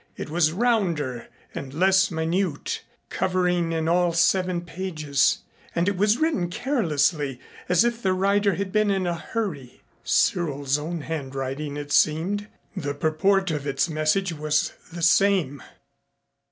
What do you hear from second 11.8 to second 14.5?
seemed. The purport of its message